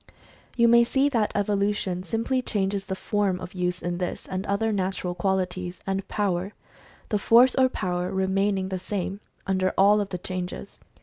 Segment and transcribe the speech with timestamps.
[0.55, 4.71] You may see that evolution simply changes the form of use in this and other
[4.71, 6.53] natural qual ities, and power—
[7.09, 10.79] the force or power remaining the same, under all of the changes.